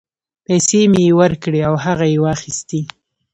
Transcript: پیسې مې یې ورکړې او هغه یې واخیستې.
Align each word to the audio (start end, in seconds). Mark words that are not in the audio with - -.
پیسې 0.45 0.81
مې 0.91 1.01
یې 1.07 1.13
ورکړې 1.21 1.59
او 1.67 1.73
هغه 1.85 2.05
یې 2.11 2.17
واخیستې. 2.25 2.81